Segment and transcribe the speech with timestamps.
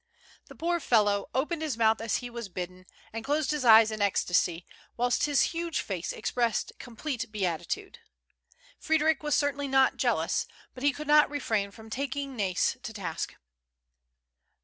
[0.47, 3.91] The poor fellow opened his mouth as he was bid den, and closed his eyes
[3.91, 4.65] in ecstasy,
[4.97, 7.99] whilst his huge face expressed complete beatitude.
[8.79, 13.35] Frederic was certainly not jealous, but he could not refrain from taking Nais to task.